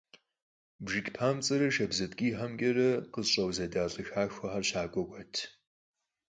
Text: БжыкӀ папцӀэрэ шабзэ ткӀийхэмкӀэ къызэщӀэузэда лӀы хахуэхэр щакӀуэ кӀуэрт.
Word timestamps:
БжыкӀ 0.83 1.11
папцӀэрэ 1.15 1.67
шабзэ 1.75 2.05
ткӀийхэмкӀэ 2.11 2.89
къызэщӀэузэда 3.13 3.83
лӀы 3.93 4.03
хахуэхэр 4.09 4.65
щакӀуэ 4.69 5.03
кӀуэрт. 5.07 5.35